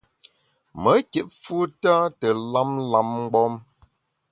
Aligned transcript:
Me 0.81 0.93
kit 1.11 1.27
fu 1.41 1.57
tâ 1.81 1.95
te 2.19 2.27
lam 2.51 2.69
lam 2.91 3.07
mgbom. 3.23 3.53